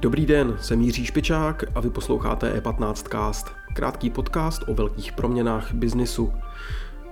Dobrý 0.00 0.26
den, 0.26 0.56
jsem 0.60 0.80
Jiří 0.80 1.06
Špičák 1.06 1.64
a 1.74 1.80
vy 1.80 1.90
posloucháte 1.90 2.60
E15 2.60 3.08
Cast, 3.10 3.46
krátký 3.74 4.10
podcast 4.10 4.62
o 4.68 4.74
velkých 4.74 5.12
proměnách 5.12 5.72
biznisu. 5.72 6.32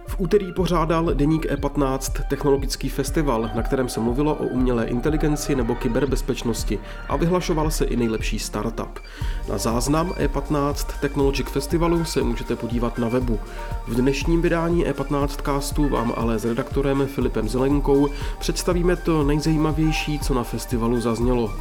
V 0.08 0.21
úterý 0.21 0.53
pořádal 0.53 1.14
deník 1.14 1.46
E15 1.46 2.25
technologický 2.29 2.88
festival, 2.88 3.50
na 3.55 3.62
kterém 3.62 3.88
se 3.88 4.00
mluvilo 4.00 4.34
o 4.34 4.45
umělé 4.45 4.86
inteligenci 4.86 5.55
nebo 5.55 5.75
kyberbezpečnosti 5.75 6.79
a 7.09 7.16
vyhlašoval 7.16 7.70
se 7.70 7.84
i 7.84 7.96
nejlepší 7.96 8.38
startup. 8.38 8.98
Na 9.48 9.59
záznam 9.59 10.11
E15 10.11 11.00
Technologic 11.00 11.48
Festivalu 11.48 12.05
se 12.05 12.23
můžete 12.23 12.56
podívat 12.56 12.98
na 12.98 13.09
webu. 13.09 13.38
V 13.87 13.95
dnešním 13.95 14.42
vydání 14.42 14.87
E15 14.87 15.29
castu 15.45 15.88
vám 15.88 16.12
ale 16.16 16.38
s 16.38 16.45
redaktorem 16.45 17.07
Filipem 17.07 17.48
Zelenkou 17.48 18.09
představíme 18.38 18.96
to 18.96 19.24
nejzajímavější, 19.24 20.18
co 20.18 20.34
na 20.34 20.45
festivalu 20.45 21.01
zaznělo. 21.01 21.52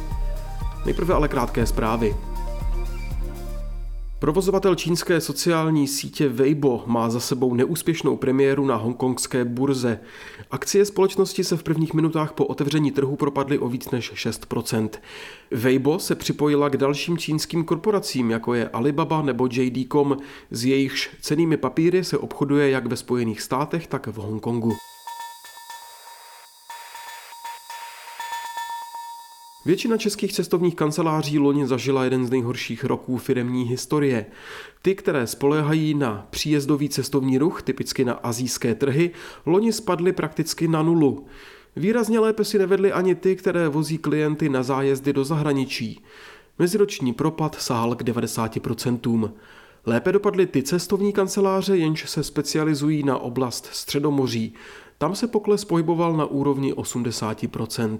Nejprve 0.84 1.14
ale 1.14 1.28
krátké 1.28 1.66
zprávy. 1.66 2.16
Provozovatel 4.18 4.74
čínské 4.74 5.20
sociální 5.20 5.88
sítě 5.88 6.28
Weibo 6.28 6.84
má 6.86 7.10
za 7.10 7.20
sebou 7.20 7.54
neúspěšnou 7.54 8.16
premiéru 8.16 8.66
na 8.66 8.76
hongkongské 8.76 9.44
burze. 9.44 10.00
Akcie 10.50 10.84
společnosti 10.84 11.44
se 11.44 11.56
v 11.56 11.62
prvních 11.62 11.94
minutách 11.94 12.32
po 12.32 12.44
otevření 12.46 12.90
trhu 12.90 13.16
propadly 13.16 13.58
o 13.58 13.68
víc 13.68 13.90
než 13.90 14.12
6%. 14.12 14.88
Weibo 15.50 15.98
se 15.98 16.14
připojila 16.14 16.68
k 16.68 16.76
dalším 16.76 17.18
čínským 17.18 17.64
korporacím, 17.64 18.30
jako 18.30 18.54
je 18.54 18.68
Alibaba 18.68 19.22
nebo 19.22 19.48
JD.com, 19.52 20.16
s 20.50 20.64
jejichž 20.64 21.10
cenými 21.20 21.56
papíry 21.56 22.04
se 22.04 22.18
obchoduje 22.18 22.70
jak 22.70 22.86
ve 22.86 22.96
Spojených 22.96 23.40
státech, 23.40 23.86
tak 23.86 24.06
v 24.06 24.16
Hongkongu. 24.16 24.72
Většina 29.66 29.96
českých 29.96 30.32
cestovních 30.32 30.74
kanceláří 30.74 31.38
loni 31.38 31.66
zažila 31.66 32.04
jeden 32.04 32.26
z 32.26 32.30
nejhorších 32.30 32.84
roků 32.84 33.18
firemní 33.18 33.64
historie. 33.64 34.26
Ty, 34.82 34.94
které 34.94 35.26
spoléhají 35.26 35.94
na 35.94 36.26
příjezdový 36.30 36.88
cestovní 36.88 37.38
ruch, 37.38 37.62
typicky 37.62 38.04
na 38.04 38.12
azijské 38.12 38.74
trhy, 38.74 39.10
loni 39.46 39.72
spadly 39.72 40.12
prakticky 40.12 40.68
na 40.68 40.82
nulu. 40.82 41.26
Výrazně 41.76 42.18
lépe 42.18 42.44
si 42.44 42.58
nevedly 42.58 42.92
ani 42.92 43.14
ty, 43.14 43.36
které 43.36 43.68
vozí 43.68 43.98
klienty 43.98 44.48
na 44.48 44.62
zájezdy 44.62 45.12
do 45.12 45.24
zahraničí. 45.24 46.04
Meziroční 46.58 47.12
propad 47.12 47.56
sahal 47.60 47.94
k 47.94 48.02
90%. 48.02 49.30
Lépe 49.86 50.12
dopadly 50.12 50.46
ty 50.46 50.62
cestovní 50.62 51.12
kanceláře, 51.12 51.76
jenž 51.76 52.10
se 52.10 52.22
specializují 52.22 53.02
na 53.02 53.18
oblast 53.18 53.68
Středomoří. 53.72 54.54
Tam 54.98 55.14
se 55.16 55.26
pokles 55.26 55.64
pohyboval 55.64 56.16
na 56.16 56.24
úrovni 56.24 56.72
80%. 56.72 57.98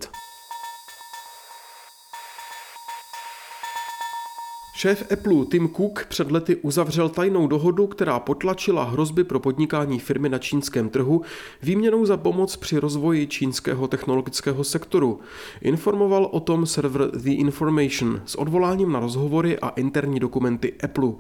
Šéf 4.79 5.13
Apple 5.13 5.47
Tim 5.51 5.69
Cook 5.69 6.07
před 6.07 6.31
lety 6.31 6.57
uzavřel 6.57 7.09
tajnou 7.09 7.47
dohodu, 7.47 7.87
která 7.87 8.21
potlačila 8.21 8.85
hrozby 8.85 9.25
pro 9.25 9.41
podnikání 9.41 9.99
firmy 9.99 10.29
na 10.29 10.39
čínském 10.39 10.89
trhu 10.89 11.23
výměnou 11.63 12.07
za 12.07 12.17
pomoc 12.17 12.57
při 12.57 12.79
rozvoji 12.79 13.27
čínského 13.27 13.89
technologického 13.89 14.65
sektoru. 14.65 15.21
Informoval 15.61 16.25
o 16.33 16.41
tom 16.41 16.67
server 16.67 17.11
The 17.11 17.31
Information 17.31 18.23
s 18.27 18.35
odvoláním 18.35 18.93
na 18.93 19.01
rozhovory 19.01 19.59
a 19.59 19.69
interní 19.69 20.21
dokumenty 20.21 20.75
Apple. 20.85 21.13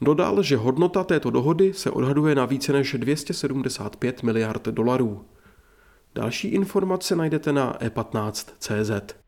Dodal, 0.00 0.42
že 0.42 0.56
hodnota 0.56 1.04
této 1.04 1.30
dohody 1.30 1.72
se 1.74 1.90
odhaduje 1.90 2.34
na 2.34 2.46
více 2.46 2.72
než 2.72 2.96
275 2.98 4.22
miliard 4.22 4.68
dolarů. 4.68 5.24
Další 6.14 6.48
informace 6.48 7.16
najdete 7.16 7.52
na 7.52 7.78
e15.cz. 7.78 9.21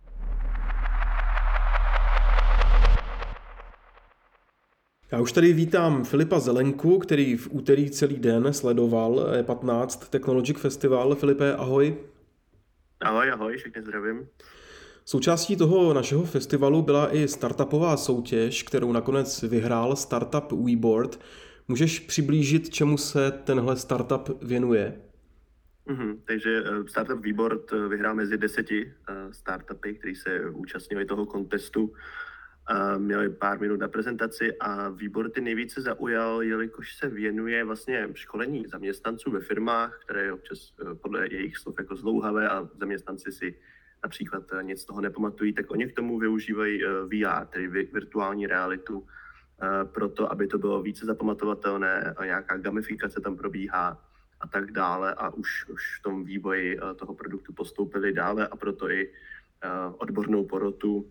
Já 5.15 5.21
už 5.21 5.33
tady 5.33 5.53
vítám 5.53 6.05
Filipa 6.05 6.41
Zelenku, 6.41 6.99
který 6.99 7.37
v 7.37 7.49
úterý 7.51 7.91
celý 7.91 8.17
den 8.17 8.53
sledoval 8.53 9.27
15 9.43 10.11
Technologic 10.11 10.59
Festival. 10.59 11.15
Filipe, 11.15 11.55
ahoj. 11.55 11.97
Ahoj, 13.01 13.31
ahoj, 13.31 13.57
všechny 13.57 13.83
zdravím. 13.83 14.29
Součástí 15.05 15.57
toho 15.57 15.95
našeho 15.95 16.25
festivalu 16.25 16.83
byla 16.83 17.15
i 17.15 17.29
startupová 17.29 17.97
soutěž, 17.97 18.63
kterou 18.63 18.93
nakonec 18.93 19.43
vyhrál 19.43 19.97
startup 19.97 20.53
WeBoard. 20.53 21.21
Můžeš 21.69 22.01
přiblížit, 22.01 22.71
čemu 22.71 22.99
se 22.99 23.31
tenhle 23.31 23.77
startup 23.77 24.43
věnuje? 24.43 25.01
Mm-hmm, 25.87 26.19
takže 26.25 26.65
eh, 26.67 26.89
Startup 26.89 27.25
WeBoard 27.25 27.73
eh, 27.73 27.89
vyhrál 27.89 28.15
mezi 28.15 28.39
deseti 28.39 28.85
uh, 28.87 29.33
startupy, 29.33 29.95
které 29.95 30.15
se 30.15 30.51
účastnili 30.51 31.05
toho 31.05 31.27
kontestu 31.27 31.93
měli 32.99 33.31
pár 33.31 33.61
minut 33.61 33.81
na 33.81 33.89
prezentaci 33.89 34.59
a 34.61 34.89
výbor 34.89 35.31
ty 35.31 35.41
nejvíce 35.41 35.81
zaujal, 35.81 36.43
jelikož 36.43 36.97
se 36.97 37.09
věnuje 37.09 37.65
vlastně 37.65 38.09
školení 38.15 38.65
zaměstnanců 38.67 39.31
ve 39.31 39.41
firmách, 39.41 40.01
které 40.05 40.33
občas 40.33 40.73
eh, 40.81 40.95
podle 40.95 41.29
jejich 41.31 41.57
slov 41.57 41.75
jako 41.79 41.97
zlouhavé 41.97 42.49
a 42.49 42.69
zaměstnanci 42.81 43.33
si 43.33 43.55
například 44.03 44.43
eh, 44.53 44.63
nic 44.63 44.81
z 44.81 44.85
toho 44.85 45.01
nepamatují, 45.01 45.53
tak 45.53 45.71
oni 45.71 45.87
k 45.87 45.97
tomu 45.97 46.19
využívají 46.19 46.85
eh, 46.85 46.89
VR, 46.89 47.47
tedy 47.47 47.69
virtuální 47.69 48.47
realitu, 48.47 49.07
proto, 49.93 50.33
aby 50.33 50.47
to 50.47 50.59
bylo 50.59 50.83
více 50.83 51.07
zapamatovatelné 51.07 52.15
a 52.17 52.25
nějaká 52.25 52.57
gamifikace 52.57 53.21
tam 53.21 53.37
probíhá 53.37 54.05
a 54.41 54.49
tak 54.49 54.73
dále 54.73 55.15
a 55.15 55.29
už, 55.29 55.69
už 55.69 55.99
v 55.99 56.03
tom 56.03 56.25
vývoji 56.25 56.79
toho 56.97 57.15
produktu 57.15 57.53
postoupili 57.53 58.13
dále 58.13 58.49
a 58.49 58.57
proto 58.57 58.91
i 58.91 59.13
odbornou 59.99 60.45
porotu 60.45 61.07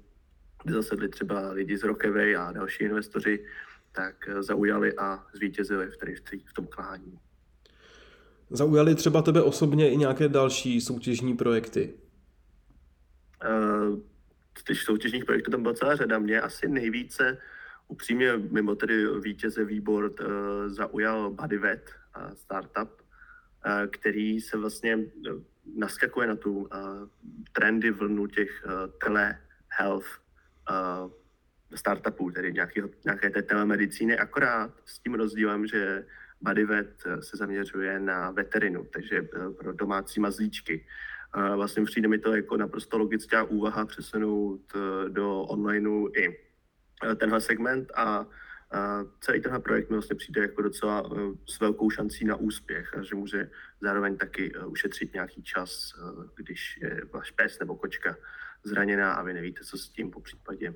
kde 0.64 0.74
zasedli 0.74 1.10
třeba 1.10 1.52
lidi 1.52 1.78
z 1.78 1.84
Rockaway 1.84 2.36
a 2.36 2.52
další 2.52 2.84
investoři, 2.84 3.46
tak 3.92 4.28
eh, 4.28 4.44
zaujali 4.44 4.94
a 4.98 5.26
zvítězili 5.34 5.88
v, 5.88 5.98
tady, 5.98 6.16
v 6.46 6.54
tom 6.54 6.68
klání. 6.68 7.20
Zaujali 8.50 8.96
třeba 8.96 9.22
tebe 9.22 9.42
osobně 9.42 9.92
i 9.92 9.98
nějaké 9.98 10.30
další 10.30 10.82
soutěžní 10.82 11.38
projekty? 11.38 11.94
Uh, 13.44 14.00
těch 14.66 14.82
soutěžních 14.82 15.26
projektů 15.26 15.52
tam 15.52 15.62
byla 15.62 15.74
celá 15.74 15.96
řada. 15.96 16.20
Mě 16.20 16.42
asi 16.42 16.68
nejvíce 16.68 17.38
upřímně 17.88 18.38
mimo 18.38 18.76
tedy 18.76 19.08
vítěze 19.20 19.66
výbor 19.66 20.04
uh, 20.04 20.28
zaujal 20.68 21.32
Bodyvet, 21.32 21.92
uh, 22.18 22.34
startup, 22.34 23.02
uh, 23.02 23.88
který 23.92 24.42
se 24.42 24.58
vlastně 24.58 25.00
naskakuje 25.76 26.28
na 26.28 26.36
tu 26.36 26.54
uh, 26.54 26.68
trendy 27.52 27.92
vlnu 27.92 28.28
těch 28.28 28.66
uh, 28.66 28.72
telehealth 29.04 30.06
uh, 30.06 30.23
startupů, 31.76 32.32
tedy 32.32 32.54
nějaký, 32.54 32.82
nějaké 33.06 33.30
té 33.30 33.42
telemedicíny, 33.42 34.18
akorát 34.18 34.72
s 34.86 35.00
tím 35.00 35.14
rozdílem, 35.14 35.68
že 35.68 36.06
Bodyvet 36.42 37.04
se 37.20 37.38
zaměřuje 37.38 38.00
na 38.00 38.32
veterinu, 38.32 38.88
takže 38.94 39.22
uh, 39.22 39.54
pro 39.54 39.74
domácí 39.74 40.20
mazlíčky. 40.20 40.86
Vlastně 41.56 41.84
přijde 41.84 42.08
mi 42.08 42.18
to 42.18 42.36
jako 42.36 42.58
naprosto 42.58 42.98
logická 42.98 43.44
úvaha 43.44 43.86
přesunout 43.86 44.62
uh, 44.76 45.10
do 45.10 45.42
onlineu 45.42 46.10
i 46.16 46.28
uh, 46.30 47.16
tenhle 47.16 47.42
segment 47.42 47.92
a 47.96 48.26
celý 49.20 49.42
tenhle 49.42 49.60
projekt 49.60 49.90
mi 49.90 49.96
vlastně 49.96 50.16
přijde 50.16 50.42
jako 50.42 50.62
docela 50.62 51.02
uh, 51.02 51.18
s 51.46 51.60
velkou 51.60 51.90
šancí 51.90 52.26
na 52.26 52.36
úspěch 52.36 52.98
a 52.98 53.04
že 53.04 53.16
může 53.16 53.50
zároveň 53.82 54.18
taky 54.18 54.56
uh, 54.56 54.72
ušetřit 54.72 55.14
nějaký 55.14 55.44
čas, 55.44 55.94
uh, 55.94 56.24
když 56.36 56.80
je 56.82 57.02
váš 57.14 57.32
pes 57.32 57.60
nebo 57.60 57.76
kočka 57.76 58.16
zraněná 58.64 59.14
a 59.14 59.24
vy 59.24 59.34
nevíte, 59.34 59.64
co 59.64 59.78
s 59.78 59.90
tím 59.90 60.12
po 60.12 60.22
případě. 60.22 60.74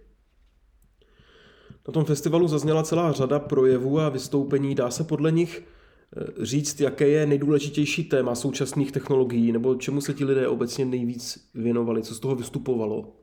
Na 1.88 1.92
tom 1.94 2.06
festivalu 2.06 2.48
zazněla 2.48 2.84
celá 2.84 3.12
řada 3.12 3.40
projevů 3.40 4.00
a 4.00 4.10
vystoupení. 4.10 4.76
Dá 4.76 4.92
se 4.92 5.04
podle 5.04 5.32
nich 5.32 5.62
eh, 5.62 6.46
říct, 6.46 6.82
jaké 6.82 7.08
je 7.08 7.26
nejdůležitější 7.26 8.04
téma 8.04 8.36
současných 8.36 8.92
technologií, 8.92 9.52
nebo 9.52 9.76
čemu 9.76 10.02
se 10.02 10.14
ti 10.14 10.26
lidé 10.26 10.48
obecně 10.48 10.86
nejvíc 10.86 11.50
věnovali, 11.54 12.04
co 12.04 12.16
z 12.16 12.20
toho 12.20 12.36
vystupovalo? 12.36 13.17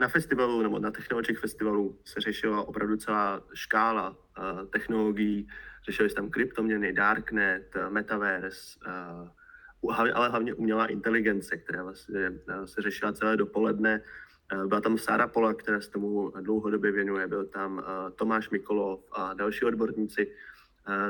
Na 0.00 0.08
festivalu 0.08 0.62
nebo 0.62 0.78
na 0.78 0.90
Technologic 0.90 1.40
festivalu 1.40 1.98
se 2.04 2.20
řešila 2.20 2.68
opravdu 2.68 2.96
celá 2.96 3.42
škála 3.54 4.10
uh, 4.10 4.66
technologií. 4.66 5.48
Řešili 5.84 6.10
se 6.10 6.16
tam 6.16 6.30
kryptoměny, 6.30 6.92
darknet, 6.92 7.74
metaverse, 7.90 8.78
uh, 8.86 9.28
ale 9.88 10.28
hlavně 10.28 10.54
umělá 10.54 10.86
inteligence, 10.86 11.56
která 11.56 11.82
vlastně 11.82 12.20
eh, 12.48 12.66
se 12.66 12.82
řešila 12.82 13.12
celé 13.12 13.36
dopoledne. 13.36 14.02
Eh, 14.52 14.66
byla 14.66 14.80
tam 14.80 14.98
Sára 14.98 15.28
Pola, 15.28 15.54
která 15.54 15.80
se 15.80 15.90
tomu 15.90 16.32
dlouhodobě 16.40 16.92
věnuje, 16.92 17.26
byl 17.26 17.44
tam 17.44 17.82
eh, 17.82 18.10
Tomáš 18.10 18.50
Mikolov 18.50 19.00
a 19.12 19.34
další 19.34 19.64
odborníci. 19.64 20.32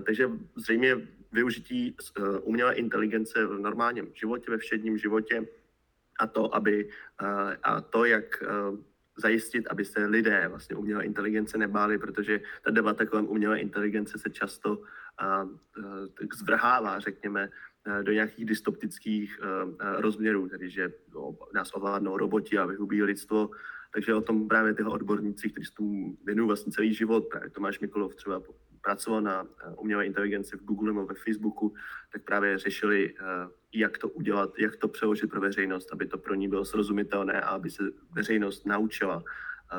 Takže 0.06 0.30
zřejmě 0.56 0.96
využití 1.32 1.96
umělé 2.42 2.74
inteligence 2.74 3.46
v 3.46 3.58
normálním 3.58 4.08
životě, 4.14 4.50
ve 4.50 4.58
všedním 4.58 4.98
životě 4.98 5.46
a 6.20 6.26
to, 6.26 6.54
aby, 6.54 6.88
a 7.62 7.80
to 7.80 8.04
jak 8.04 8.42
zajistit, 9.16 9.66
aby 9.66 9.84
se 9.84 10.06
lidé 10.06 10.48
vlastně 10.48 10.76
umělé 10.76 11.04
inteligence 11.04 11.58
nebáli, 11.58 11.98
protože 11.98 12.40
ta 12.64 12.70
debata 12.70 13.06
kolem 13.06 13.28
umělé 13.28 13.58
inteligence 13.58 14.18
se 14.18 14.30
často 14.30 14.82
a 15.18 15.48
zvrhává, 16.34 17.00
řekněme, 17.00 17.48
do 18.02 18.12
nějakých 18.12 18.44
dystoptických 18.44 19.40
rozměrů, 19.80 20.48
tedy 20.48 20.70
že 20.70 20.92
no, 21.14 21.36
nás 21.54 21.70
ovládnou 21.74 22.16
roboti 22.16 22.58
a 22.58 22.66
vyhubí 22.66 23.02
lidstvo. 23.02 23.50
Takže 23.92 24.14
o 24.14 24.20
tom 24.20 24.48
právě 24.48 24.74
tyhle 24.74 24.92
odborníci, 24.92 25.50
kteří 25.50 25.66
se 25.66 25.74
tomu 25.74 26.16
věnují 26.24 26.46
vlastně 26.48 26.72
celý 26.72 26.94
život, 26.94 27.28
právě 27.28 27.50
Tomáš 27.50 27.80
Mikulov 27.80 28.14
třeba 28.14 28.42
pracoval 28.82 29.22
na 29.22 29.46
umělé 29.76 30.06
inteligenci 30.06 30.56
v 30.56 30.64
Google 30.64 30.92
nebo 30.92 31.06
ve 31.06 31.14
Facebooku, 31.14 31.74
tak 32.12 32.24
právě 32.24 32.58
řešili, 32.58 33.14
jak 33.74 33.98
to 33.98 34.08
udělat, 34.08 34.50
jak 34.58 34.76
to 34.76 34.88
přeložit 34.88 35.30
pro 35.30 35.40
veřejnost, 35.40 35.92
aby 35.92 36.06
to 36.06 36.18
pro 36.18 36.34
ní 36.34 36.48
bylo 36.48 36.64
srozumitelné 36.64 37.40
a 37.40 37.48
aby 37.48 37.70
se 37.70 37.82
veřejnost 38.12 38.66
naučila 38.66 39.22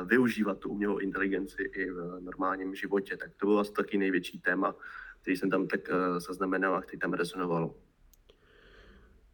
využívat 0.04 0.58
tu 0.58 0.68
umělou 0.68 0.98
inteligenci 0.98 1.62
i 1.62 1.90
v 1.90 2.20
normálním 2.20 2.74
životě. 2.74 3.16
Tak 3.16 3.30
to 3.36 3.46
bylo 3.46 3.54
vlastně 3.54 3.74
taky 3.76 3.98
největší 3.98 4.40
téma, 4.40 4.74
který 5.22 5.36
jsem 5.36 5.50
tam 5.50 5.66
tak 5.66 5.80
zaznamenal 6.18 6.74
a 6.74 6.82
který 6.82 6.98
tam 6.98 7.12
rezonovalo. 7.12 7.74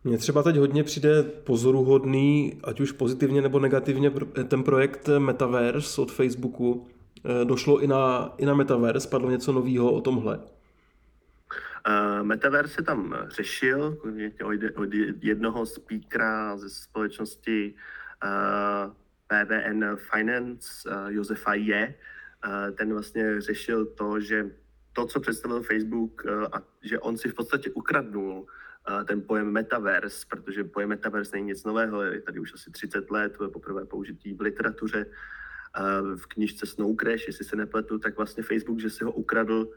Mně 0.05 0.19
třeba 0.19 0.43
teď 0.43 0.57
hodně 0.57 0.85
přijde 0.85 1.23
pozoruhodný, 1.23 2.61
ať 2.65 2.81
už 2.81 2.93
pozitivně 2.93 3.43
nebo 3.43 3.61
negativně, 3.61 4.13
ten 4.49 4.63
projekt 4.63 5.09
Metaverse 5.19 6.01
od 6.01 6.13
Facebooku. 6.13 6.89
E, 7.25 7.45
došlo 7.45 7.81
i 7.81 7.87
na, 7.87 8.35
i 8.39 8.47
na 8.47 8.55
Metaverse, 8.55 9.09
padlo 9.09 9.31
něco 9.31 9.53
nového 9.53 9.93
o 9.93 10.01
tomhle? 10.01 10.39
Uh, 11.89 12.23
Metaverse 12.27 12.75
se 12.75 12.83
tam 12.83 13.17
řešil 13.29 13.99
od 14.77 14.95
jednoho 15.23 15.67
speakera 15.67 16.57
ze 16.57 16.71
společnosti 16.71 17.75
uh, 18.25 18.93
PVN 19.27 19.85
Finance, 19.97 20.91
Josefa 21.09 21.55
Je. 21.55 21.95
Ten 22.75 22.93
vlastně 22.93 23.41
řešil 23.41 23.87
to, 23.87 24.21
že 24.21 24.51
to, 24.93 25.07
co 25.07 25.21
představil 25.21 25.63
Facebook, 25.63 26.27
a 26.53 26.63
že 26.83 26.99
on 26.99 27.17
si 27.17 27.29
v 27.29 27.35
podstatě 27.35 27.71
ukradnul 27.71 28.47
ten 29.05 29.23
pojem 29.23 29.51
metaverse, 29.51 30.27
protože 30.31 30.65
pojem 30.65 30.89
metaverse 30.89 31.37
není 31.37 31.47
nic 31.47 31.65
nového, 31.65 32.03
je 32.03 32.21
tady 32.21 32.41
už 32.41 32.55
asi 32.55 32.71
30 32.71 33.11
let, 33.11 33.33
poprvé 33.53 33.85
použití 33.85 34.35
v 34.35 34.41
literatuře, 34.41 35.07
v 36.17 36.27
knižce 36.27 36.67
Snow 36.67 36.97
Crash, 36.97 37.27
jestli 37.27 37.45
se 37.45 37.57
nepletu, 37.57 37.99
tak 37.99 38.17
vlastně 38.17 38.43
Facebook, 38.43 38.81
že 38.81 38.91
si 38.91 39.05
ho 39.05 39.13
ukradl 39.13 39.69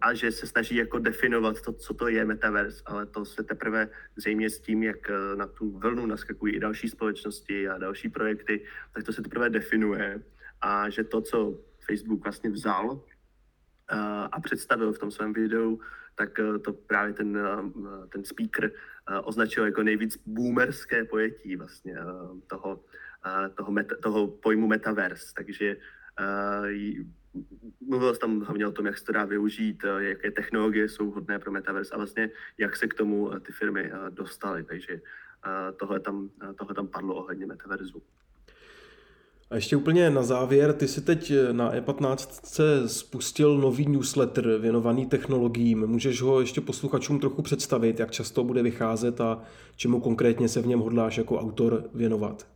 a 0.00 0.14
že 0.14 0.32
se 0.32 0.46
snaží 0.46 0.76
jako 0.76 0.98
definovat 0.98 1.60
to, 1.60 1.72
co 1.72 1.94
to 1.94 2.08
je 2.08 2.24
metaverse, 2.24 2.82
ale 2.86 3.06
to 3.06 3.24
se 3.24 3.42
teprve 3.42 3.88
zřejmě 4.16 4.50
s 4.50 4.60
tím, 4.60 4.82
jak 4.82 5.10
e, 5.10 5.36
na 5.36 5.46
tu 5.46 5.78
vlnu 5.78 6.06
naskakují 6.06 6.54
i 6.54 6.60
další 6.60 6.88
společnosti 6.88 7.68
a 7.68 7.78
další 7.78 8.08
projekty, 8.08 8.64
tak 8.94 9.04
to 9.04 9.12
se 9.12 9.22
teprve 9.22 9.50
definuje. 9.50 10.22
A 10.60 10.90
že 10.90 11.04
to, 11.04 11.20
co 11.20 11.60
Facebook 11.86 12.24
vlastně 12.24 12.50
vzal 12.50 13.00
e, 13.90 13.96
a 14.32 14.40
představil 14.40 14.92
v 14.92 14.98
tom 14.98 15.10
svém 15.10 15.32
videu, 15.32 15.80
tak 16.16 16.38
eh, 16.40 16.58
to 16.58 16.72
právě 16.72 17.14
ten, 17.14 17.36
eh, 17.36 18.06
ten 18.08 18.24
speaker 18.24 18.64
eh, 18.72 19.20
označil 19.20 19.64
jako 19.64 19.82
nejvíc 19.82 20.16
boomerské 20.26 21.04
pojetí 21.04 21.56
vlastně 21.56 21.94
toho, 22.46 22.80
toho, 23.54 23.72
meta, 23.72 23.94
toho 24.02 24.26
pojmu 24.26 24.66
metaverse. 24.66 25.26
Takže 25.36 25.76
mluvil 27.88 28.14
jsem 28.14 28.20
tam 28.20 28.40
hlavně 28.40 28.66
o 28.66 28.72
tom, 28.72 28.86
jak 28.86 28.98
se 28.98 29.04
to 29.04 29.12
dá 29.12 29.24
využít, 29.24 29.84
jaké 29.98 30.30
technologie 30.30 30.88
jsou 30.88 31.10
hodné 31.10 31.38
pro 31.38 31.52
metaverse 31.52 31.94
a 31.94 31.96
vlastně 31.96 32.30
jak 32.58 32.76
se 32.76 32.86
k 32.86 32.94
tomu 32.94 33.30
ty 33.40 33.52
firmy 33.52 33.92
dostaly. 34.10 34.64
Takže 34.64 35.00
tohle 35.76 36.00
tam, 36.00 36.30
tohle 36.58 36.74
tam 36.74 36.86
padlo 36.86 37.14
ohledně 37.14 37.46
metaverzu. 37.46 38.02
A 39.50 39.54
ještě 39.54 39.76
úplně 39.76 40.10
na 40.10 40.22
závěr, 40.22 40.72
ty 40.72 40.88
si 40.88 41.00
teď 41.00 41.32
na 41.52 41.74
E15 41.74 42.86
spustil 42.86 43.58
nový 43.58 43.86
newsletter 43.88 44.58
věnovaný 44.58 45.06
technologiím. 45.06 45.86
Můžeš 45.86 46.22
ho 46.22 46.40
ještě 46.40 46.60
posluchačům 46.60 47.20
trochu 47.20 47.42
představit, 47.42 48.00
jak 48.00 48.10
často 48.10 48.44
bude 48.44 48.62
vycházet 48.62 49.20
a 49.20 49.42
čemu 49.76 50.00
konkrétně 50.00 50.48
se 50.48 50.62
v 50.62 50.66
něm 50.66 50.80
hodláš 50.80 51.18
jako 51.18 51.40
autor 51.40 51.90
věnovat? 51.94 52.55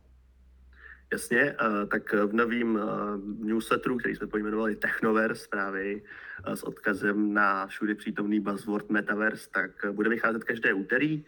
Jasně, 1.11 1.55
tak 1.87 2.13
v 2.13 2.33
novém 2.33 2.79
newsletteru, 3.39 3.97
který 3.97 4.15
jsme 4.15 4.27
pojmenovali 4.27 4.75
Technoverse 4.75 5.47
právě 5.49 6.01
s 6.45 6.63
odkazem 6.63 7.33
na 7.33 7.67
všude 7.67 7.95
přítomný 7.95 8.39
buzzword 8.39 8.89
Metaverse, 8.89 9.49
tak 9.49 9.71
bude 9.91 10.09
vycházet 10.09 10.43
každé 10.43 10.73
úterý. 10.73 11.25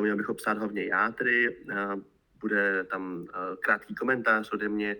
Měl 0.00 0.16
bych 0.16 0.28
obsát 0.28 0.58
hlavně 0.58 0.84
já 0.84 1.12
tedy, 1.12 1.56
bude 2.40 2.84
tam 2.84 3.26
krátký 3.60 3.94
komentář 3.94 4.52
ode 4.52 4.68
mě 4.68 4.96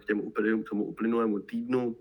k, 0.00 0.04
těmu, 0.04 0.30
k 0.30 0.68
tomu 0.68 0.84
uplynulému 0.84 1.38
týdnu, 1.38 1.96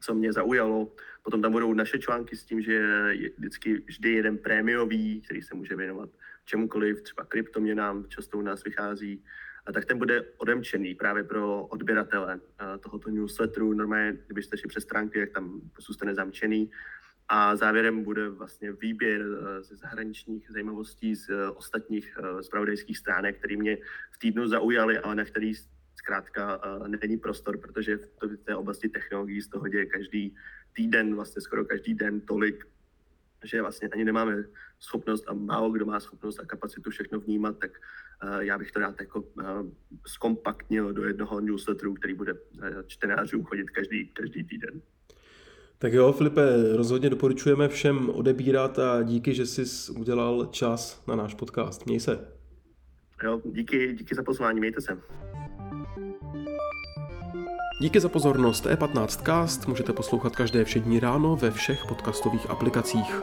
co 0.00 0.14
mě 0.14 0.32
zaujalo. 0.32 0.92
Potom 1.22 1.42
tam 1.42 1.52
budou 1.52 1.74
naše 1.74 1.98
články 1.98 2.36
s 2.36 2.44
tím, 2.44 2.62
že 2.62 2.72
je 3.10 3.30
vždycky 3.38 3.82
vždy 3.86 4.12
jeden 4.12 4.38
prémiový, 4.38 5.20
který 5.20 5.42
se 5.42 5.54
může 5.54 5.76
věnovat 5.76 6.10
čemukoliv, 6.44 7.02
třeba 7.02 7.24
kryptoměnám, 7.24 8.04
často 8.08 8.38
u 8.38 8.42
nás 8.42 8.64
vychází, 8.64 9.24
tak 9.72 9.84
ten 9.84 9.98
bude 9.98 10.24
odemčený 10.36 10.94
právě 10.94 11.24
pro 11.24 11.66
odběratele 11.66 12.40
eh, 12.40 12.78
tohoto 12.78 13.10
newsletteru. 13.10 13.72
Normálně, 13.74 14.18
kdybyste 14.26 14.56
šli 14.56 14.68
přes 14.68 14.82
stránky, 14.84 15.18
jak 15.18 15.30
tam 15.30 15.60
zůstane 15.78 16.14
zamčený, 16.14 16.70
a 17.28 17.56
závěrem 17.56 18.04
bude 18.04 18.28
vlastně 18.28 18.72
výběr 18.72 19.22
eh, 19.22 19.62
ze 19.62 19.76
zahraničních 19.76 20.50
zajímavostí 20.50 21.14
z 21.14 21.28
eh, 21.30 21.50
ostatních 21.50 22.18
zpravodajských 22.40 22.98
stránek, 22.98 23.38
které 23.38 23.56
mě 23.56 23.76
v 24.12 24.18
týdnu 24.18 24.48
zaujaly, 24.48 24.98
ale 24.98 25.14
na 25.14 25.24
který 25.24 25.52
zkrátka 25.94 26.60
není 27.00 27.16
prostor, 27.16 27.58
protože 27.58 27.96
v 27.96 28.36
té 28.44 28.56
oblasti 28.56 28.88
technologií 28.88 29.40
z 29.40 29.48
toho 29.48 29.68
děje 29.68 29.86
každý 29.86 30.34
týden, 30.72 31.14
vlastně 31.14 31.42
skoro 31.42 31.64
každý 31.64 31.94
den 31.94 32.20
tolik, 32.20 32.64
že 33.44 33.62
vlastně 33.62 33.88
ani 33.88 34.04
nemáme 34.04 34.44
schopnost 34.80 35.24
a 35.28 35.34
málo 35.34 35.70
kdo 35.70 35.86
má 35.86 36.00
schopnost 36.00 36.40
a 36.40 36.44
kapacitu 36.44 36.90
všechno 36.90 37.20
vnímat, 37.20 37.58
tak 37.58 37.70
já 38.38 38.58
bych 38.58 38.72
to 38.72 38.80
rád 38.80 39.00
jako 39.00 39.24
zkompaktnil 40.06 40.92
do 40.92 41.04
jednoho 41.04 41.40
newsletteru, 41.40 41.94
který 41.94 42.14
bude 42.14 42.34
čtenářům 42.86 43.44
chodit 43.44 43.70
každý, 43.70 44.06
každý 44.06 44.44
týden. 44.44 44.80
Tak 45.78 45.92
jo, 45.92 46.12
Filipe, 46.12 46.42
rozhodně 46.76 47.10
doporučujeme 47.10 47.68
všem 47.68 48.10
odebírat 48.10 48.78
a 48.78 49.02
díky, 49.02 49.34
že 49.34 49.46
jsi 49.46 49.92
udělal 49.92 50.48
čas 50.50 51.04
na 51.08 51.16
náš 51.16 51.34
podcast. 51.34 51.86
Měj 51.86 52.00
se. 52.00 52.28
Jo, 53.22 53.42
díky, 53.44 53.94
díky 53.94 54.14
za 54.14 54.22
pozvání, 54.22 54.60
mějte 54.60 54.80
se. 54.80 54.98
Díky 57.78 58.00
za 58.00 58.08
pozornost. 58.08 58.66
E15cast 58.66 59.68
můžete 59.68 59.92
poslouchat 59.92 60.36
každé 60.36 60.64
všední 60.64 61.00
ráno 61.00 61.36
ve 61.36 61.50
všech 61.50 61.86
podcastových 61.88 62.50
aplikacích. 62.50 63.22